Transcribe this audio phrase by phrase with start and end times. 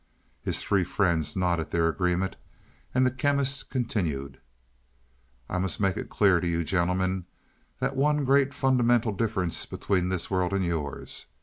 [0.41, 2.35] His three friends nodded their agreement
[2.91, 4.39] and the Chemist continued.
[5.47, 7.25] "I must make it clear to you gentlemen,
[7.79, 11.27] the one great fundamental difference between this world and yours.